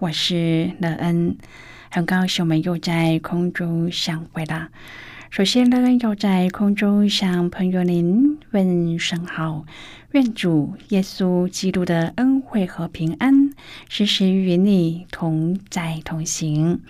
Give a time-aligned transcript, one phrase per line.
[0.00, 1.36] 我是乐恩。
[1.90, 4.68] 很高兴我们又在空中相会了。
[5.28, 9.64] 首先乐恩，要在空中向朋友您问声好，
[10.12, 13.50] 愿主耶稣基督的恩惠和平安
[13.88, 16.80] 时时与你同在同行。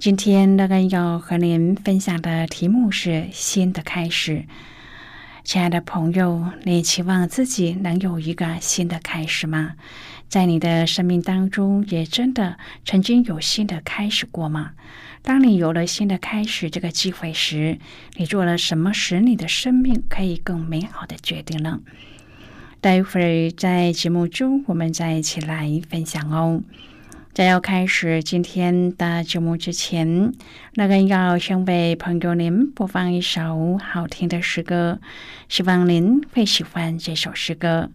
[0.00, 4.46] 今天乐恩要和您分享的题目是新的开始。
[5.44, 9.76] 亲爱的朋友，你期望自己能有一个新的开始吗？
[10.28, 14.72] 在你的生命当中，也真的曾经有新的开始过吗？
[15.22, 17.78] 当你有了新的开始这个机会时，
[18.16, 21.80] 你做了什么使你的生命可以更美好的决定呢？
[22.80, 26.62] 待会儿在节目中，我们再一起来分享哦。
[27.32, 30.32] 在要开始今天的节目之前，
[30.74, 35.00] 那个要先为朋友您播放一首好听的诗歌，
[35.48, 37.90] 希望您会喜欢这首诗歌。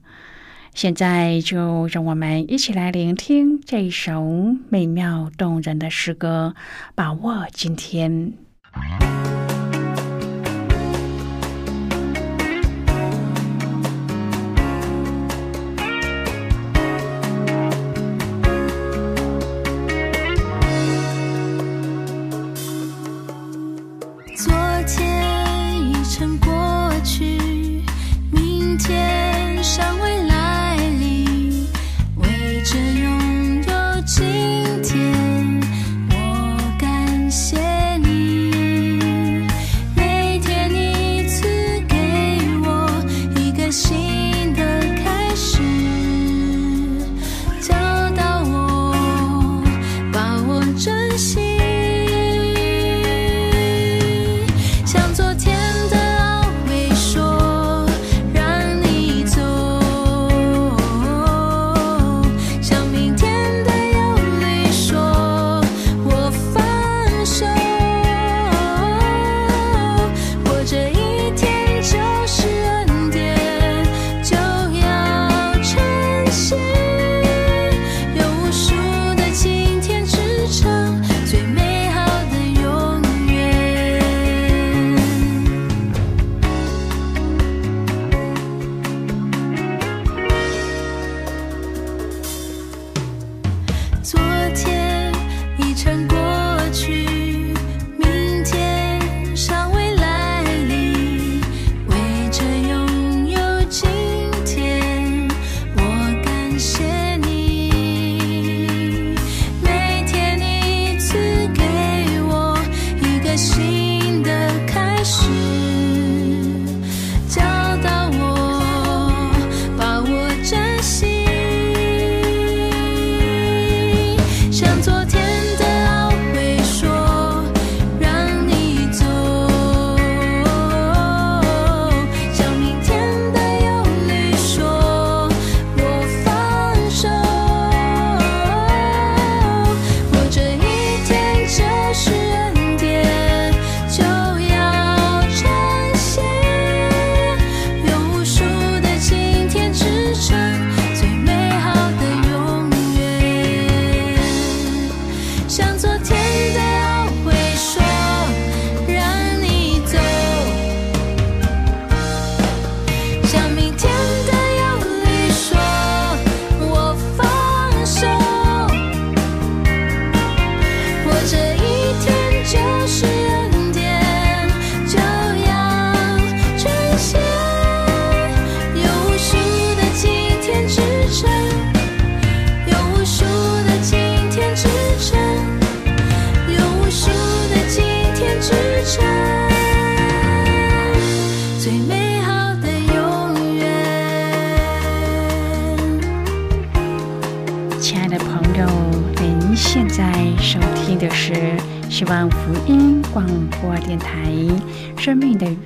[0.73, 4.23] 现在就让我们一起来聆听这一首
[4.69, 6.55] 美妙动人的诗歌，
[6.95, 8.33] 把握今天。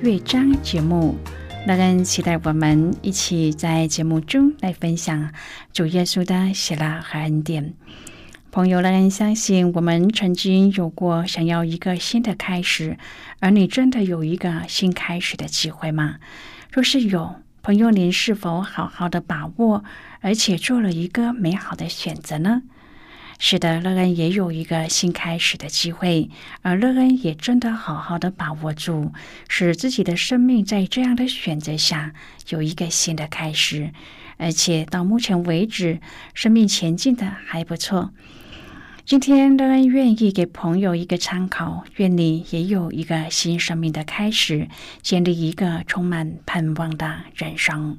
[0.08, 1.18] 乐章》节目。
[1.66, 5.34] 乐恩期待我们一起在节目中来分享
[5.74, 7.74] 主耶稣的喜乐和恩典。
[8.50, 12.96] 朋友，乐恩相信我们曾经有过想要一个新的开始，
[13.40, 16.16] 而你真的有一个新开始的机会吗？
[16.72, 19.84] 若是有，朋友，您是否好好的把握，
[20.22, 22.62] 而且做了一个美好的选择呢？
[23.40, 26.28] 是的，乐恩也有一个新开始的机会，
[26.62, 29.12] 而乐恩也真的好好的把握住，
[29.48, 32.12] 使自己的生命在这样的选择下
[32.48, 33.92] 有一个新的开始，
[34.38, 36.00] 而且到目前为止，
[36.34, 38.10] 生命前进的还不错。
[39.04, 44.68] 今天乐恩愿意给朋友一个参考，愿你也有一个新生命的开始，
[45.00, 47.98] 建立一个充满盼望的人生。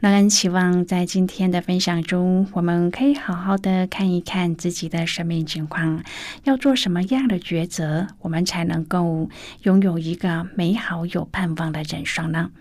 [0.00, 6.04] 让人期望在今天的分享中，我们可以好好的看一看自己的生命情况，
[6.44, 9.28] 要做什么样的抉择，我们才能够
[9.62, 12.52] 拥有一个美好有盼望的人生呢？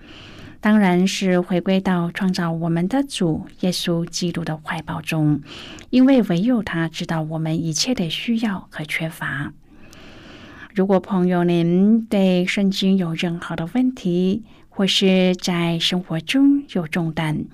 [0.59, 5.39] 当然是回归到创造我们的主耶稣基督的怀抱中，
[5.91, 9.53] 因为唯有他知道我们一切的需要和缺乏。
[10.73, 14.43] 如果朋友您对圣经有任何的问题，
[14.77, 17.45] 或是在生活中有重担，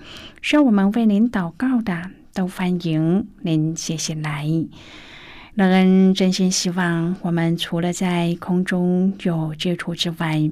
[0.41, 4.45] 需要我们为您祷告的，都欢迎您写信来。
[5.53, 10.51] 乐恩真心希望，我们除了在空中有接触之外，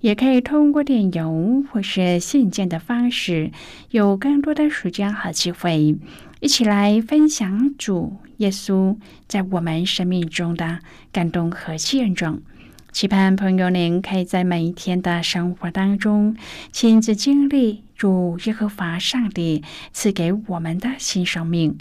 [0.00, 3.50] 也可以通过电邮或是信件的方式，
[3.90, 5.98] 有更多的时间和机会，
[6.38, 8.96] 一起来分享主耶稣
[9.26, 10.78] 在我们生命中的
[11.10, 12.40] 感动和见证。
[12.92, 16.36] 期盼朋友您可以在每一天的生活当中
[16.72, 21.78] 亲自经历主耶和华上帝赐给我们的新生命，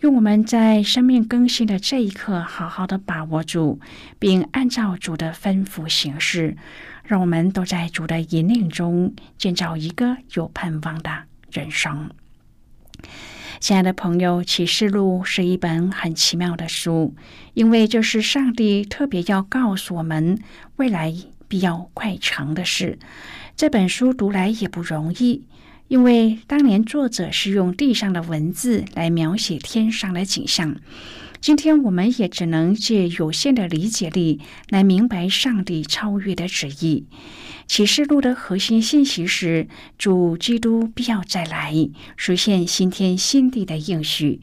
[0.00, 3.80] 用我们在生命更新的这一刻好好的把握住，
[4.18, 6.58] 并按照主的吩咐行事，
[7.04, 11.10] 让我们都在主的引领中建造一个有盼望的
[11.50, 12.10] 人生。
[13.62, 17.14] 亲爱的朋友，《启示录》是一本很奇妙的书，
[17.54, 20.40] 因为这是上帝特别要告诉我们
[20.74, 21.14] 未来
[21.46, 22.98] 必要快成的事。
[23.56, 25.44] 这本书读来也不容易，
[25.86, 30.74] 因为当年作者是用地上的文字来描写天上的景象。
[31.40, 37.06] 今天我们也只能借有限的理解力来明白上帝超越的旨意。
[37.66, 41.72] 启示录的核心信息是主基督必要再来，
[42.16, 44.40] 实现新天新地的应许。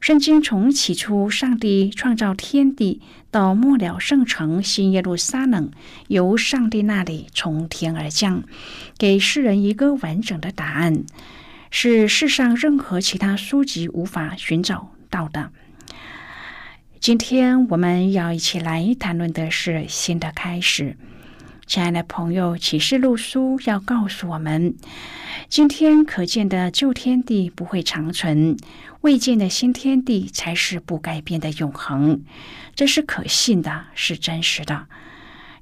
[0.00, 3.00] 圣经从起初上帝创造天地，
[3.30, 5.70] 到末了圣城新耶路撒冷
[6.08, 8.44] 由上帝那里从天而降，
[8.98, 11.04] 给世人一个完整的答案，
[11.70, 15.50] 是世上任何其他书籍无法寻找到的。
[17.00, 20.96] 今天我们要一起来谈论的是新的开始。
[21.66, 24.76] 亲爱的朋友，启示录书要告诉我们：
[25.48, 28.56] 今天可见的旧天地不会长存，
[29.00, 32.22] 未见的新天地才是不改变的永恒。
[32.76, 34.86] 这是可信的，是真实的。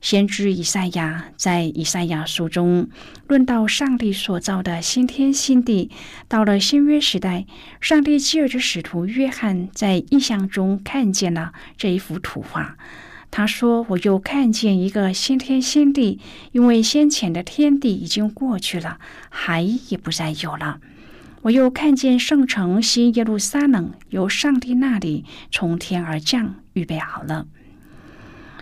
[0.03, 2.91] 先知以赛亚在以赛亚书中
[3.27, 5.91] 论到上帝所造的新天新地。
[6.29, 7.47] 到了新约时代，
[7.81, 12.77] 上帝借着使徒约翰在异象中看见了这一幅图画。
[13.37, 16.21] 他说：“我又看见一个新天新地，
[16.53, 20.79] 因为先前的天地已经过去了，海也不再有了。
[21.43, 27.49] 我又看见圣城新耶路撒冷由上帝那里从天而降，预备好了。”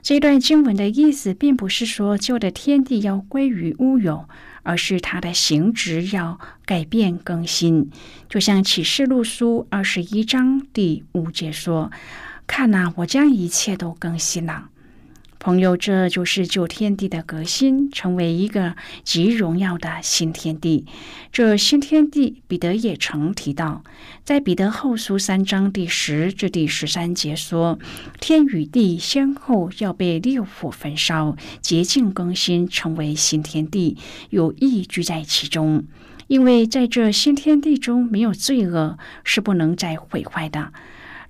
[0.00, 4.26] 这段经文的意思，并不是说旧的天地要归于乌有，
[4.62, 7.90] 而是它的形质要改变更新。
[8.26, 11.90] 就像启示录书二十一章第五节说。
[12.46, 14.68] 看呐，我将一切都更新了，
[15.38, 20.86] 朋友，这就是旧天地的革新，成为一个极荣耀的新天地。
[21.32, 23.82] 这新天地，彼得也曾提到，
[24.22, 27.78] 在彼得后书三章第十至第十三节说
[28.20, 33.96] ：“天与地先后要被烈火焚烧，洁净更新，成为新天地，
[34.30, 35.84] 有义居在其中。
[36.28, 40.72] 因为在这新天地中没有罪恶，是不能再毁坏的。”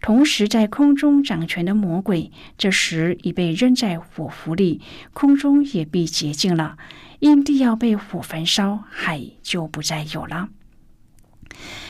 [0.02, 4.80] 同时在空中掌权的魔鬼，这时已被扔在火湖里，
[5.14, 6.76] 空中也被洁净了。
[7.20, 10.48] 因地要被火焚烧，海就不再有了。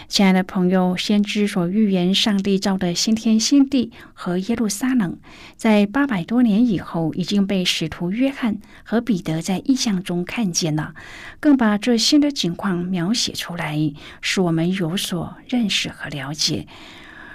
[0.09, 5.19] 亲爱的朋友，先知所预言上帝造的新天新地和耶路撒冷，
[5.57, 10.95] 在八百多年以后已经被使徒约翰和彼得在意象中看见了，
[11.41, 16.67] 更把这新的景况描写出来，使我们有所认识和了解。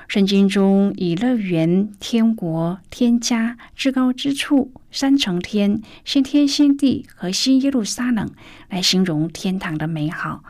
[0.07, 8.31] 圣经中以乐园、天国、天家、至高之处、三层天、新天新地和新耶路撒冷
[8.69, 10.43] 来形容天堂的美好。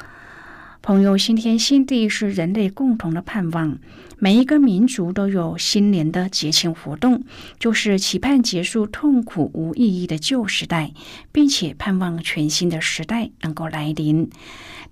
[0.87, 3.77] 朋友，新天新地是人类共同的盼望。
[4.19, 7.25] 每一个民族都有新年的节庆活动，
[7.59, 10.93] 就是期盼结束痛苦无意义的旧时代，
[11.33, 14.29] 并且盼望全新的时代能够来临。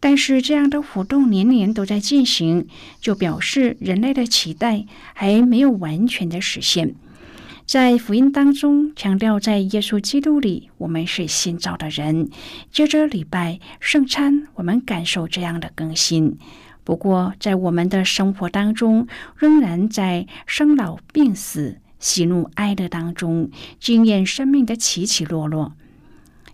[0.01, 2.67] 但是，这样的活动年年都在进行，
[2.99, 6.95] 就表示人类的期待还没有完全的实现。
[7.65, 12.29] 在福音当中强调，在耶稣基督里，我们是新造的人。
[12.71, 16.37] 接着礼拜圣餐，我们感受这样的更新。
[16.83, 19.07] 不过，在我们的生活当中，
[19.37, 25.73] 仍然在生老病死、喜怒哀乐当中经验生命的起起落落。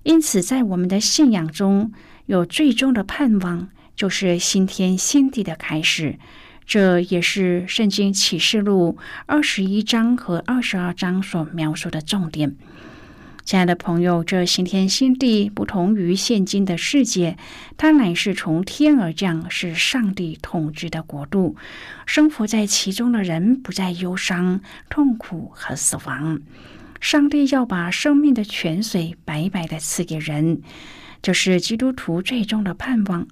[0.03, 1.91] 因此，在我们的信仰中
[2.27, 6.17] 有最终的盼望，就是新天新地的开始。
[6.65, 12.55] 这也是圣经启示录二十一章和二十二章所描述的重点。
[13.43, 17.37] 亲爱的朋友，这新天新地不同于现今的世界，
[17.75, 21.57] 它乃是从天而降，是上帝统治的国度。
[22.05, 26.39] 生活在其中的人不再忧伤、痛苦和死亡。
[27.01, 30.61] 上帝要把生命的泉水白白的赐给人，
[31.23, 33.27] 这是基督徒最终的盼望。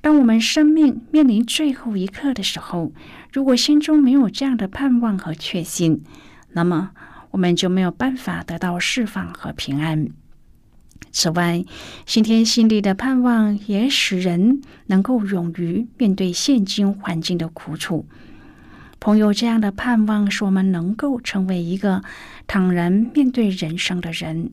[0.00, 2.92] 当我们生命面临最后一刻的时候，
[3.32, 6.02] 如果心中没有这样的盼望和确信，
[6.52, 6.90] 那么
[7.32, 10.08] 我们就没有办法得到释放和平安。
[11.10, 11.64] 此外，
[12.06, 18.06] 心天心地的盼望也使人能够勇于面对现今环境的苦楚。
[19.00, 22.02] 朋友，这样的盼望使我们能够成为一个
[22.46, 24.50] 坦然面对人生的人。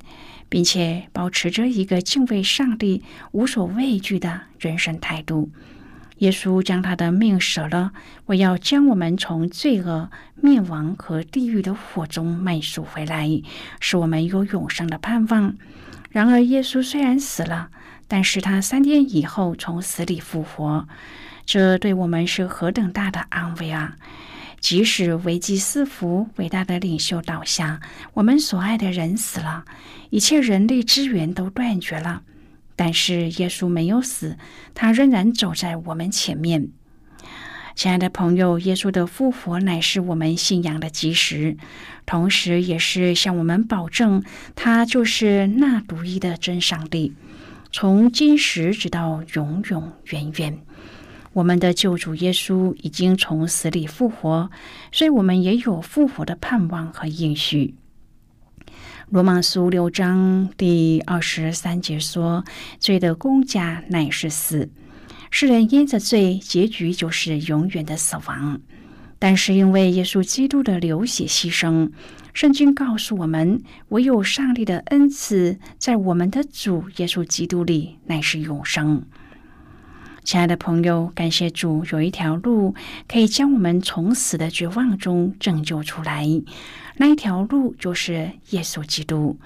[0.48, 5.50] 并且保持着一个敬畏上帝、无所畏惧的人生态度。
[6.20, 7.92] 耶稣将他的命舍了，
[8.28, 13.30] 我要将我们从罪恶、灭亡和地狱的火中卖赎回来，
[13.80, 15.56] 使我们有永生的盼望。
[16.12, 17.70] 然而，耶稣虽然死了，
[18.08, 20.88] 但是他三天以后从死里复活，
[21.46, 23.98] 这对我们是何等大的安慰啊！
[24.66, 27.80] 即使危机四伏，伟大的领袖倒下，
[28.16, 29.64] 我们所爱的人死了，
[30.10, 32.24] 一切人力资源都断绝了，
[32.76, 34.40] 但是耶稣没有死，
[34.74, 36.70] 他仍然走在我们前面。
[37.76, 41.58] 亲爱的朋友，耶稣的复活乃是我们信仰的基石，
[42.08, 44.24] 同时也是向我们保证，
[44.56, 47.14] 他就是那独一的真上帝，
[47.72, 50.58] 从今时直到永永远远。
[51.36, 54.50] 我们的救主耶稣已经从死里复活，
[54.94, 57.76] 所以我们也有复活的盼望和应许。
[59.10, 62.46] 罗马书六章第二十三节说
[62.80, 64.70] ：“罪的公价乃是死，
[65.30, 68.62] 世人因着罪，结局就是永远的死亡。
[69.20, 71.92] 但是因为耶稣基督的流血牺牲，
[72.34, 79.04] 圣经告诉我们，唯有上帝的恩赐在我们的主耶稣基督里乃是永生。”
[80.26, 82.74] 亲爱的朋友，感谢主有一条路
[83.08, 86.26] 可以将我们从死的绝望中拯救出来。
[86.98, 89.38] 那一条路就是耶稣基督。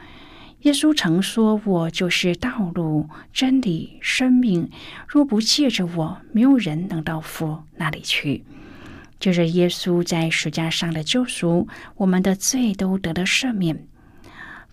[0.62, 4.70] 耶稣曾说：“我就是道路、真理、生命。
[5.06, 8.46] 若不借着我，没有人能到父那里去。”
[9.20, 11.68] 就是耶稣在十架上的救赎，
[11.98, 13.86] 我们的罪都得了赦免。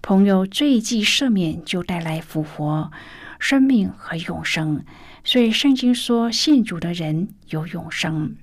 [0.03, 2.93] 朋友，罪既赦免，就带来复活、
[3.41, 4.85] 生命和永生。
[5.27, 8.37] 所以，圣经说，信主的人有永生。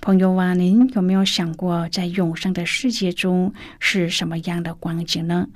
[0.00, 5.46] 朋友啊，您有没有想过，在永生的世界中是什么样的光景呢？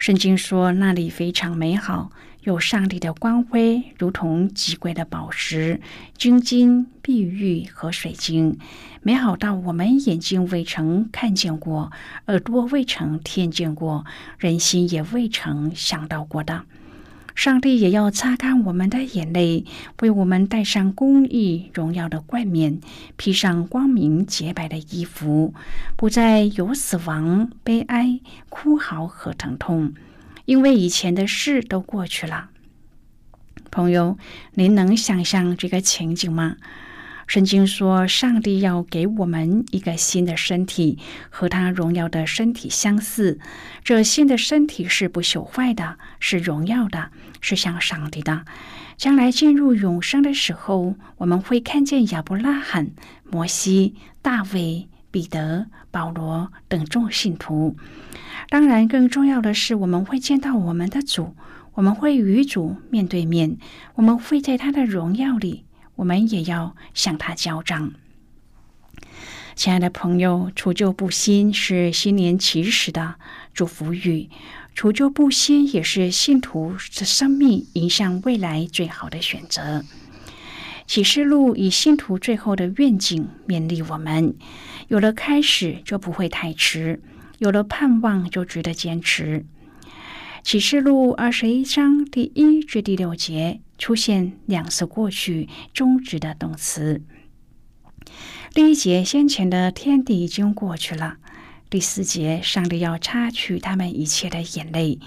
[0.00, 2.10] 圣经说，那里非常美好，
[2.42, 5.80] 有上帝的光辉，如同极贵的宝石、
[6.18, 8.58] 金金、碧玉和水晶，
[9.00, 11.92] 美好到我们眼睛未曾看见过，
[12.26, 14.04] 耳朵未曾听见过，
[14.40, 16.64] 人心也未曾想到过的。
[17.40, 19.64] 上帝也要擦干我们的眼泪，
[20.02, 22.82] 为我们戴上公义荣耀的冠冕，
[23.16, 25.54] 披上光明洁白的衣服，
[25.96, 28.20] 不再有死亡、悲哀、
[28.50, 29.94] 哭嚎和疼痛，
[30.44, 32.50] 因为以前的事都过去了。
[33.70, 34.18] 朋友，
[34.52, 36.56] 您能想象这个情景吗？
[37.30, 43.38] 圣经说，上帝要给我们一个新的身体，和他荣耀的身体相似。
[43.84, 48.44] 这新的身体是不朽坏的，是荣耀的，是像上帝的。
[48.96, 52.90] 将来进入永生的时候，我们会看见亚伯拉罕、
[53.30, 57.76] 摩西、大卫、彼得、保罗等众信徒。
[58.48, 61.36] 当然，更重要的是，我们会见到我们的主，
[61.74, 63.56] 我们会与主面对面，
[63.94, 65.62] 我们会在他的荣耀里。
[66.00, 67.92] 我们也要向他交账。
[69.54, 73.16] 亲爱的朋友，除旧布新是新年起始的
[73.52, 74.30] 祝福语，
[74.74, 79.84] 除旧布新也是信徒的生命迎向未来最好的选择。
[80.86, 84.34] 启示录以信徒最后的愿景勉励我们：
[84.88, 87.02] 有了开始就不会太迟，
[87.38, 89.44] 有了盼望就值得坚持。
[90.42, 93.60] 启示录二十一章第一至第六节。
[93.80, 97.02] 出现两次过去终止的动词。
[98.52, 101.16] 第一节先前的天地已经过去了。
[101.70, 104.98] 第四节上帝要擦去他们一切的眼泪，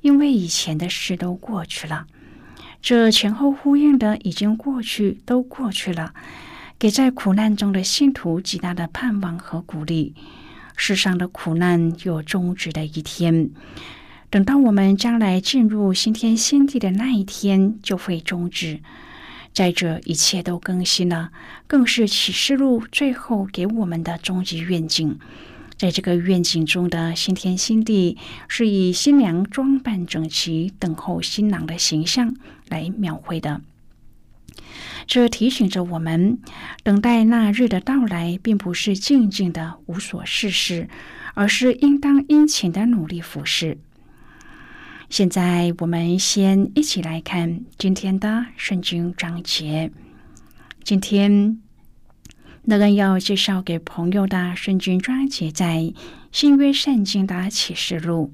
[0.00, 2.06] 因为以前的事都过去了。
[2.80, 6.14] 这前后呼应的已经过去，都过去了，
[6.78, 10.14] 给在苦难中的信徒极大的盼望和鼓励。
[10.76, 13.50] 世上的苦难有终止的一天。
[14.30, 18.78] 等到我们将来进入新天新地的那一天，就会终止。
[19.52, 21.32] 在这一切都更新了，
[21.66, 25.18] 更是启示录最后给我们的终极愿景。
[25.76, 32.36] 在这个愿景中的新天新地，是以新娘装扮整齐，等候新郎的形象
[32.68, 33.60] 来描绘的。
[35.08, 36.38] 这提醒着我们，
[36.84, 40.88] 等待那日的到来，并不是静静的无所事事，
[41.34, 43.78] 而是应当殷勤的努力服侍。
[45.10, 49.90] 现在我们先一起来看今天的圣经章节。
[50.84, 51.60] 今天
[52.62, 55.92] 乐恩要介绍给朋友的圣经章节在
[56.30, 58.32] 新约圣经的启示录。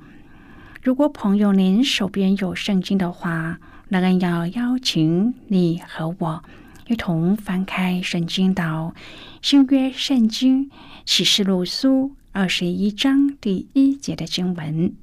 [0.82, 6.44] 如果朋友您手边有圣经的话，乐恩要邀请你和我
[6.88, 8.94] 一同翻开圣经到
[9.40, 10.70] 新约圣经
[11.06, 14.94] 启示录书二十一章第一节的经文。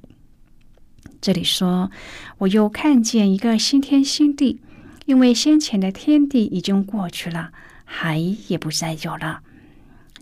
[1.24, 1.90] 这里说，
[2.36, 4.60] 我又看见一个新天新地，
[5.06, 7.50] 因为先前的天地已经过去了，
[7.86, 9.40] 海也不再有了。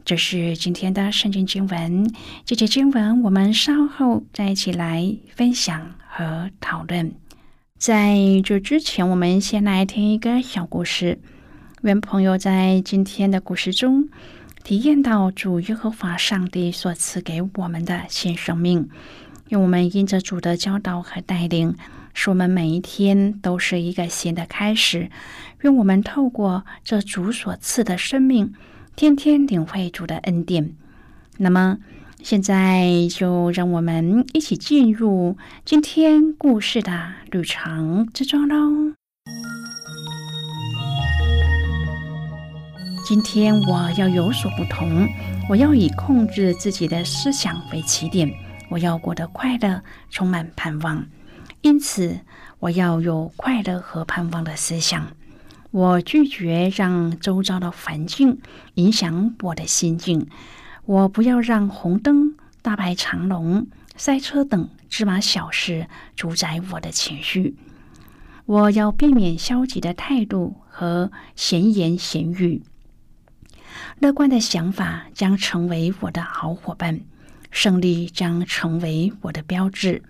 [0.04, 2.08] 这是今天的圣经经文。
[2.44, 7.12] 这节经文我们稍后再一起来分享和讨论。
[7.76, 11.18] 在这之前，我们先来听一个小故事。
[11.80, 14.08] 愿朋友在今天的故事中
[14.62, 18.88] 体验到主耶和华上帝所赐给我们的新生命。
[19.52, 21.76] 愿我们因着主的教导和带领，
[22.14, 25.10] 使我们每一天都是一个新的开始。
[25.60, 28.54] 愿我们透过这主所赐的生命，
[28.96, 30.74] 天天领会主的恩典。
[31.36, 31.76] 那么，
[32.22, 35.36] 现在就让我们一起进入
[35.66, 38.94] 今天故事的旅程之中喽。
[43.04, 45.06] 今天我要有所不同，
[45.50, 48.32] 我要以控制自己的思想为起点。
[48.72, 51.06] 我要过得快乐，充满盼望，
[51.60, 52.20] 因此
[52.58, 55.08] 我要有快乐和盼望的思想。
[55.70, 58.40] 我拒绝让周遭的环境
[58.74, 60.26] 影响我的心境。
[60.86, 67.56] 我不要让红灯、大排长龙、塞车等芝麻小事主宰我的情绪。
[68.46, 72.62] 我要避免消极的态度和闲言闲语。
[73.98, 77.02] 乐观的想法将成为我的好伙伴。
[77.52, 80.02] 胜利将成为我的标志。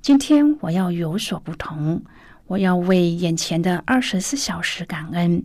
[0.00, 2.02] 今天我要有所不同，
[2.46, 5.42] 我要为眼前的二十四小时感恩。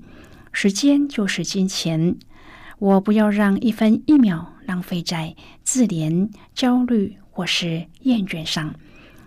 [0.52, 2.16] 时间就是金钱，
[2.78, 8.76] 我不要让一分一秒浪费在自怜、焦虑或是厌倦上。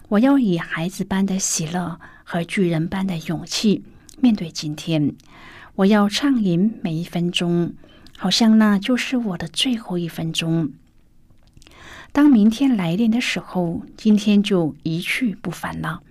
[0.09, 3.83] 我要以孩子般的喜乐和巨人般的勇气
[4.21, 5.17] 面对今天。
[5.75, 7.75] 我要畅饮每一分钟，
[8.17, 10.71] 好像那就是我的最后一分钟。
[12.13, 16.03] 当明天来临的时候，今天就一去不返了。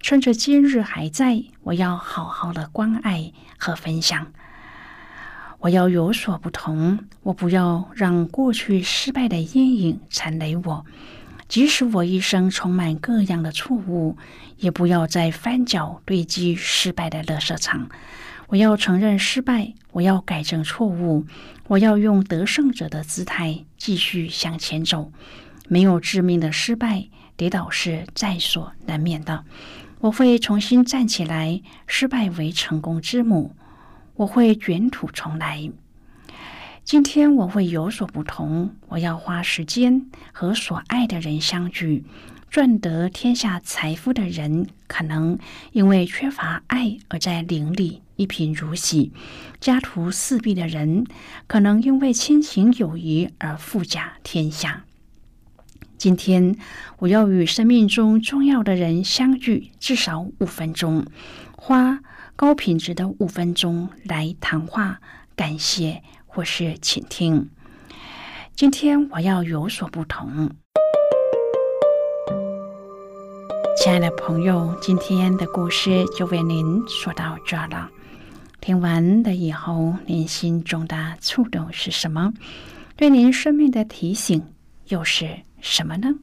[0.00, 4.28] 趁着今日还在，我要好好的关爱和分享。
[5.58, 10.86] 我要有所不同，我不要让过去失败的阴影缠累我。
[11.48, 14.16] 即使我一生充满各样的错误，
[14.56, 17.90] 也不要再翻脚堆积失败的垃圾场。
[18.50, 21.24] 我要承认失败，我要改正错误，
[21.68, 25.12] 我要用得胜者的姿态继续向前走。
[25.68, 29.44] 没有致命的失败，跌倒是在所难免的。
[30.00, 33.54] 我会重新站起来，失败为成功之母。
[34.16, 35.70] 我会卷土重来。
[36.82, 42.04] 今天我会有所不同，我要花时间和所爱的人相聚。
[42.50, 45.38] 赚得天下财富的人，可能
[45.70, 49.12] 因为缺乏爱而在灵里一贫如洗；
[49.60, 51.06] 家徒四壁的人，
[51.46, 54.84] 可能因为亲情友谊而富甲天下。
[55.96, 56.58] 今天，
[56.98, 61.06] 我要与生命中重要的人相聚，至少五分钟，
[61.56, 62.00] 花
[62.36, 65.00] 高品质的五分钟来谈话、
[65.34, 67.48] 感谢或是倾听。
[68.54, 70.50] 今天我要有所不同。
[73.82, 77.88] 亲爱的朋友，今天的故事就为您说到这了。
[78.60, 82.34] 听完了以后，您心中的触动是什么？
[82.94, 84.42] 对您生命的提醒
[84.88, 86.16] 又是什么呢？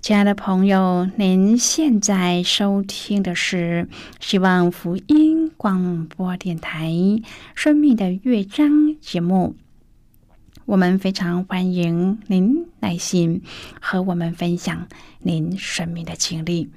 [0.00, 3.86] 亲爱的朋友，您现在收听的是
[4.18, 6.88] 希望福音广播电台
[7.54, 9.56] 《生命的乐章》节目。
[10.64, 13.42] 我们非常欢迎您耐心
[13.78, 14.86] 和我们分享
[15.18, 16.70] 您生命的经历。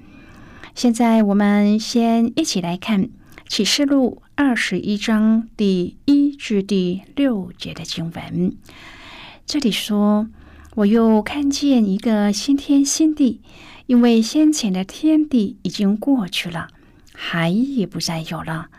[0.76, 3.10] 现在，我们先一起来看
[3.48, 8.56] 启示录二十一章第一至第六节的经文。
[9.46, 10.28] 这里说
[10.76, 13.41] ：“我又看见一个新天新地，
[13.86, 16.69] 因为先前的天地已经过去了，
[17.13, 18.69] 海也不再有了。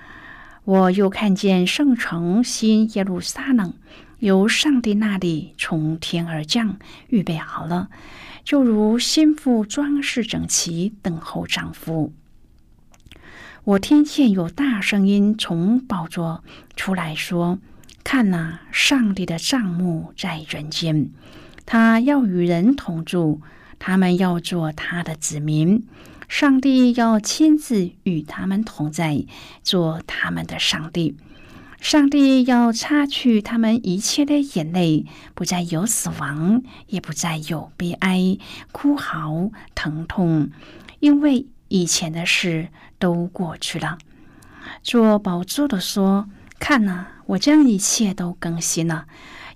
[0.65, 3.75] 我又看见圣城新耶路撒冷。”
[4.21, 7.91] 由上帝那里从天而降，预备好了，
[8.43, 12.11] 就如心腹装饰整齐，等候丈夫。
[13.65, 16.45] 我听见有大声音从宝座
[16.77, 17.59] 出来说
[18.05, 21.09] ：“看呐，上帝的帐幕在人间，
[21.65, 23.41] 他要与人同住，
[23.79, 25.83] 他们要做他的子民，
[26.29, 29.25] 上帝要亲自与他们同在，
[29.63, 31.17] 做他们的上帝。”
[31.81, 38.37] 上帝要擦去他们一切的眼泪，不再有死亡，也不再有悲哀、
[38.73, 40.51] 哭嚎、疼痛，
[41.01, 43.99] 因为以前的事都过去了。
[44.83, 46.29] 做宝座的说
[46.59, 49.07] ：“看呐，我将一切都更新了。”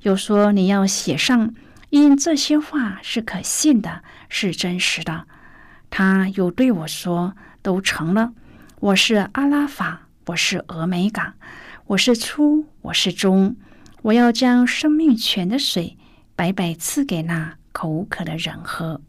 [0.02, 1.54] 又说：“你要写上，
[1.90, 5.26] 因这些话是可信的，是真实的。”
[5.90, 8.32] 他又对我说：“都成了。
[8.80, 11.34] 我是阿拉法，我是俄美嘎。”
[11.88, 13.56] 我是初，我是中，
[14.02, 15.96] 我要将生命泉的水
[16.36, 19.00] 白白赐给那口渴的人喝。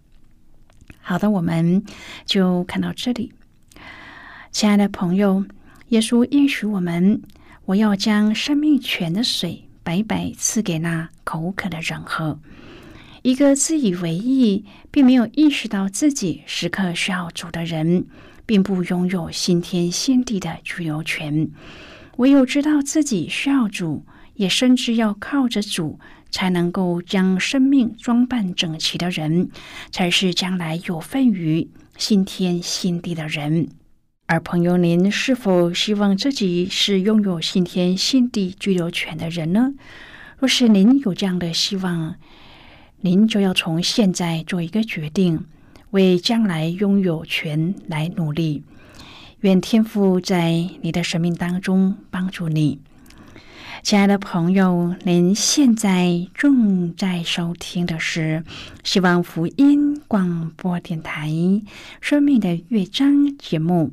[1.01, 1.83] 好的，我们
[2.25, 3.33] 就看到这里，
[4.51, 5.45] 亲爱的朋友，
[5.89, 7.21] 耶稣应许我们，
[7.65, 12.39] 我要将生命泉的水白白赐给那口渴的人喝。
[13.21, 18.07] 一个自以为意，并没有意识到自己时刻需要主的人，
[18.47, 21.49] 并不拥有新天新地的居留权。
[22.17, 25.99] 唯有知道自己需要主，也深知要靠着主
[26.31, 29.51] 才能够将生命装扮整齐的人，
[29.91, 33.69] 才是将来有份于新天新地的人。
[34.31, 39.73] 而朋友，您是否希望自己是拥有信天信地居留权的人呢？
[40.37, 42.13] 若是您有这样的希望，
[43.01, 45.45] 您就要从现在做一个决定，
[45.89, 48.61] 为将来拥有权来努力。
[49.39, 52.77] 愿天父在你的生命当中帮助你，
[53.81, 58.43] 亲爱的朋友，您现在正在收听的是
[58.83, 61.27] 希望福音广播电台
[61.99, 63.91] 《生命的乐章》节目。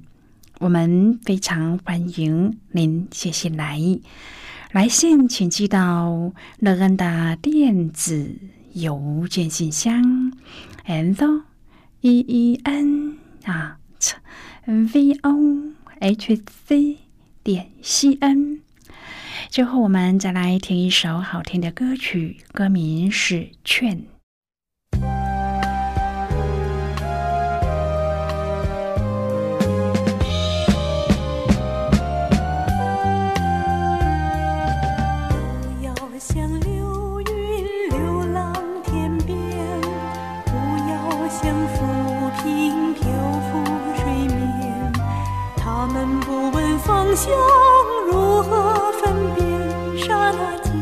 [0.59, 3.79] 我们非常欢迎您写信来，
[4.73, 8.35] 来信请寄到乐恩的电子
[8.73, 10.33] 邮件信箱
[10.87, 11.42] ，and
[12.01, 13.79] e e n 啊。
[14.64, 16.99] v o h c
[17.45, 18.61] 点 c n。
[19.51, 23.99] 最后，我们再来听一首好听的歌曲，歌名是《劝》。
[41.46, 41.76] 将浮
[42.42, 43.62] 萍漂浮
[43.94, 44.04] 水
[44.35, 44.92] 面，
[45.56, 47.32] 他们不问方向
[48.11, 50.72] 如何分辨，刹那间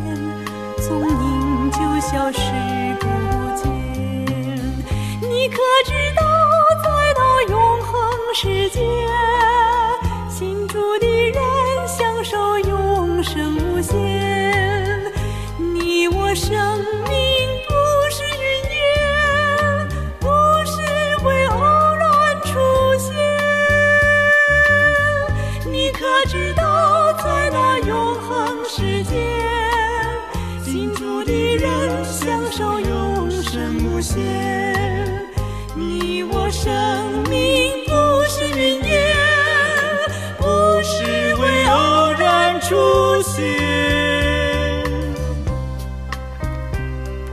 [0.79, 2.41] 踪影就消失
[2.99, 3.07] 不
[3.63, 3.71] 见。
[5.21, 6.25] 你可知道，
[6.83, 8.83] 在那永恒时间？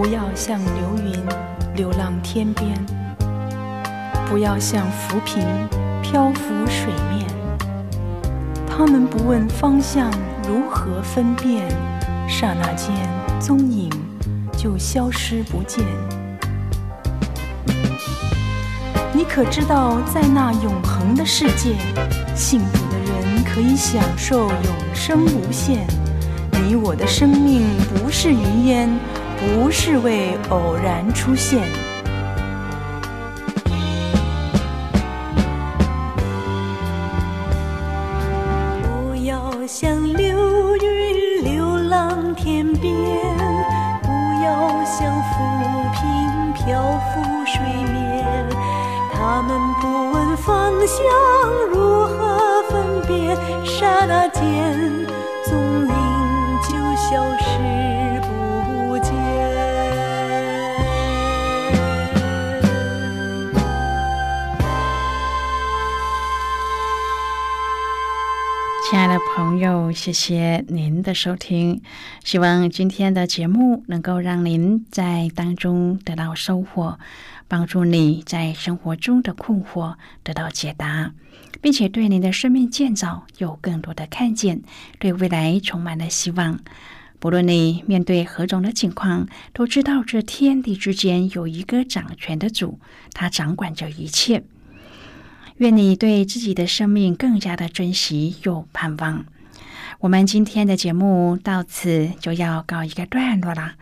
[0.02, 1.14] 不要像流云
[1.76, 2.74] 流浪天边，
[4.28, 5.46] 不要像浮萍
[6.02, 7.28] 漂浮水面。
[8.68, 10.10] 他们不问方向，
[10.48, 11.70] 如何分辨？
[12.28, 12.90] 刹那间，
[13.40, 13.92] 踪影
[14.58, 15.86] 就消失不见。
[19.14, 21.76] 你可知道，在那永恒的世界，
[22.34, 25.86] 幸福的人可以享受永生无限。
[26.68, 27.62] 你我的生命
[27.94, 28.90] 不是云烟，
[29.42, 31.68] 不是为偶然出现。
[38.84, 42.94] 不要像流云流浪天边，
[44.04, 44.10] 不
[44.44, 45.34] 要像浮
[45.96, 47.60] 萍漂浮水
[47.92, 48.48] 面。
[49.14, 49.50] 他们
[49.82, 50.98] 不问方向，
[51.72, 53.36] 如何分辨？
[53.66, 54.42] 刹那间，
[55.46, 55.52] 踪
[55.88, 55.94] 影
[56.64, 57.41] 就消失
[69.34, 71.82] 朋友，谢谢您的收听。
[72.22, 77.00] 希望今天的节目能够让您在当中得到收获，
[77.48, 81.14] 帮助你在生活中的困惑得到解答，
[81.62, 84.62] 并且对您的生命建造有更多的看见，
[85.00, 86.60] 对未来充满了希望。
[87.20, 92.80] 不论你面对何种的情况，都知道这天地之间有一个掌权的主，
[93.14, 94.44] 他掌管着一切。
[95.62, 99.28] 愿你对自己的生命更加的珍惜又盼望。
[100.00, 103.74] 我们今天的节目到此就要告一个段落了，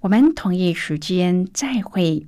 [0.00, 2.26] 我们同一时间再会。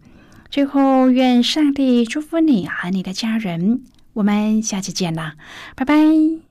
[0.49, 3.83] 最后，愿上帝祝福你和你的家人。
[4.13, 5.35] 我们下期见啦，
[5.75, 6.50] 拜拜。